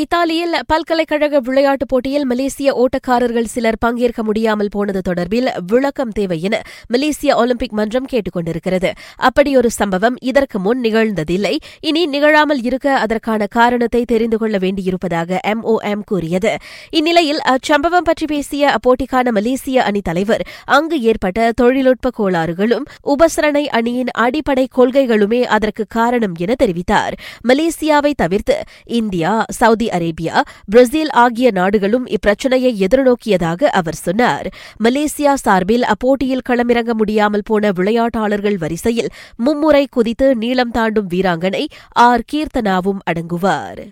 இத்தாலியில் 0.00 0.54
பல்கலைக்கழக 0.66 1.40
விளையாட்டுப் 1.40 1.88
போட்டியில் 1.88 2.24
மலேசிய 2.24 2.68
ஓட்டக்காரர்கள் 2.74 3.44
சிலர் 3.44 3.78
பங்கேற்க 3.78 4.22
முடியாமல் 4.22 4.68
போனது 4.70 5.00
தொடர்பில் 5.08 5.48
விளக்கம் 5.66 6.08
தேவை 6.08 6.42
என 6.42 6.62
மலேசிய 6.86 7.36
ஒலிம்பிக் 7.36 7.72
மன்றம் 7.72 8.04
கேட்டுக் 8.04 8.32
கொண்டிருக்கிறது. 8.32 8.92
அப்படியொரு 9.16 9.70
சம்பவம் 9.70 10.16
இதற்கு 10.20 10.58
முன் 10.58 10.80
நிகழ்ந்ததில்லை. 10.80 11.56
இனி 11.80 12.06
நிகழாமல் 12.06 12.62
இருக்க 12.62 12.98
அதற்கான 12.98 13.46
காரணத்தை 13.46 14.04
தெரிந்து 14.04 14.38
கொள்ள 14.38 14.58
வேண்டியிருப்பதாக 14.58 15.38
எம்ஓஎம் 15.46 16.04
கூறியது. 16.04 16.56
இந்நிலையில் 16.90 17.40
அச்சம்பவம் 17.48 18.04
பற்றி 18.04 18.26
பேசிய 18.26 18.74
அப்போட்டிக்கான 18.74 19.30
மலேசிய 19.30 19.82
அணி 19.82 20.00
தலைவர் 20.00 20.46
அங்கு 20.64 21.00
ஏற்பட்ட 21.00 21.52
தொழில்நுட்ப 21.52 22.10
கோளாறுகளும் 22.18 22.84
உபசரணை 23.04 23.66
அணியின் 23.66 24.10
அடிப்படை 24.12 24.68
கொள்கைகளுமே 24.76 25.42
அதற்கு 25.42 25.84
காரணம் 25.88 26.32
என 26.38 26.54
தெரிவித்தார். 26.62 27.12
மலேசியாவை 27.48 28.12
தவிர்த்து 28.16 28.62
இந்தியா 28.84 29.44
சவுதி 29.48 29.88
அரேபியா 29.92 30.36
பிரேசில் 30.64 31.10
ஆகிய 31.10 31.50
நாடுகளும் 31.50 32.06
இப்பிரச்சினையை 32.06 32.72
எதிர்நோக்கியதாக 32.86 33.62
அவர் 33.80 34.00
சொன்னார். 34.06 34.48
மலேசியா 34.84 35.34
சார்பில் 35.34 35.84
அப்போட்டியில் 35.84 36.46
களமிறங்க 36.48 36.92
முடியாமல் 36.92 37.46
போன 37.46 37.70
விளையாட்டாளர்கள் 37.70 38.58
வரிசையில் 38.58 39.10
மும்முறை 39.36 39.86
குதித்து 39.90 40.36
நீளம் 40.36 40.70
தாண்டும் 40.70 41.08
வீராங்கனை 41.08 41.64
ஆர் 42.08 42.28
கீர்த்தனாவும் 42.32 43.00
அடங்குவார். 43.10 43.82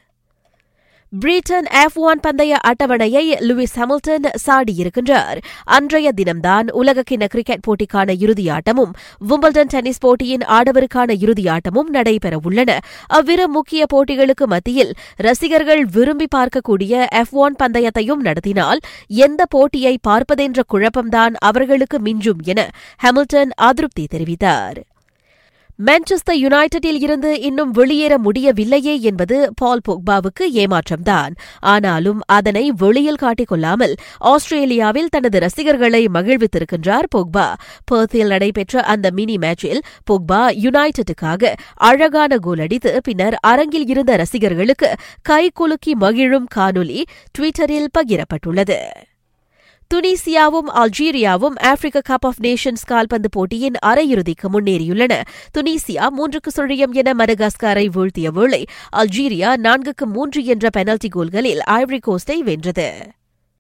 பிரிட்டன் 1.12 1.64
எஃப் 1.64 1.98
ஒன் 1.98 2.20
பந்தய 2.26 2.56
அட்டவணையை 2.66 3.22
லூயிஸ் 3.40 3.76
ஹாமில்டன் 3.76 4.26
சாடியிருக்கின்றார். 4.46 5.38
அன்றைய 5.64 6.12
தினம்தான் 6.16 6.70
உலகக்கிண 6.70 7.26
கிரிக்கெட் 7.26 7.64
போட்டிக்கான 7.66 8.14
இறுதியாட்டமும் 8.14 8.92
விம்பிள்டன் 9.28 9.70
டென்னிஸ் 9.70 9.98
போட்டியின் 9.98 10.40
ஆடவருக்கான 10.40 11.16
இறுதியாட்டமும் 11.20 11.88
நடைபெறவுள்ளன 11.92 12.76
அவ்விரு 13.06 13.48
முக்கிய 13.48 13.84
போட்டிகளுக்கு 13.94 14.46
மத்தியில் 14.46 14.92
ரசிகர்கள் 15.16 15.84
விரும்பி 15.84 16.26
பார்க்கக்கூடிய 16.36 17.06
எஃப் 17.09 17.34
ஒன் 17.36 17.56
பந்தயத்தையும் 17.62 18.22
நடத்தினால் 18.28 18.78
எந்த 19.06 19.45
போட்டியை 19.48 19.98
பார்ப்பதென்ற 20.09 20.60
குழப்பம்தான் 20.72 21.34
அவர்களுக்கு 21.38 21.98
மிஞ்சும் 21.98 22.43
என 22.43 22.68
ஹாமில்டன் 23.02 23.50
அதிருப்தி 23.56 24.06
தெரிவித்தார். 24.15 24.78
மான்செஸ்டர் 25.87 26.38
யுனைடெடில் 26.38 27.02
இருந்து 27.02 27.40
இன்னும் 27.40 27.71
வெளியேற 27.71 28.18
முடியவில்லையே 28.18 29.01
என்பது 29.01 29.52
பால் 29.57 29.80
போக்பாவுக்கு 29.88 30.45
ஏமாற்றம்தான். 30.52 31.34
ஆனாலும் 31.60 32.21
அதனை 32.26 32.71
வெளியில் 32.71 33.21
காட்டிக்கொள்ளாமல் 33.21 33.96
ஆஸ்திரேலியாவில் 34.18 35.09
தனது 35.09 35.38
ரசிகர்களை 35.38 36.06
மகிழ்வித்திருக்கின்றார் 36.06 37.09
போக்பா 37.16 37.54
பர்த்தில் 37.84 38.26
நடைபெற்ற 38.26 38.82
அந்த 38.82 39.10
மினி 39.10 39.37
மேட்சில் 39.37 39.80
போக்பா 40.10 40.40
யுனைடெடுக்காக 40.62 41.52
அழகான 41.74 42.38
கோல் 42.38 42.59
அடித்து 42.59 43.01
பின்னர் 43.02 43.34
அரங்கில் 43.34 43.87
இருந்த 43.87 44.16
ரசிகர்களுக்கு 44.16 44.95
கைகுலுக்கி 45.29 45.93
மகிழும் 45.95 46.46
காணொலி 46.54 47.02
ட்விட்டரில் 47.38 47.87
பகிரப்பட்டுள்ளது. 47.99 48.79
துனிசியாவும் 49.94 50.68
அல்ஜீரியாவும் 50.74 51.58
ஆப்பிரிக்க 51.58 52.00
கப் 52.08 52.26
ஆஃப் 52.26 52.40
நேஷன்ஸ் 52.40 52.84
கால்பந்து 52.86 53.28
போட்டியின் 53.28 53.72
அரையிறுதிக்கு 53.86 54.48
முன்னேறியுள்ளன. 54.52 55.22
துனிசியா 55.58 56.06
மூன்றுக்கு 56.18 56.50
சுழியம் 56.56 56.92
என 56.92 57.14
மடகாஸ்காரை 57.14 57.86
வீழ்த்திய 57.86 58.30
வேளை 58.30 58.64
அல்ஜீரியா 58.96 59.52
நான்குக்கு 59.56 60.04
மூன்று 60.04 60.44
என்ற 60.44 60.68
பெனல்டி 60.76 61.09
கோல்களில் 61.09 61.59
ஐவரி 61.59 61.98
கோஸ்டை 62.06 62.38
வென்றது. 62.38 62.92